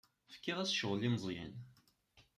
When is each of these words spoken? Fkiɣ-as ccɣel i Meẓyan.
Fkiɣ-as 0.33 0.71
ccɣel 0.75 1.01
i 1.07 1.09
Meẓyan. 1.13 1.53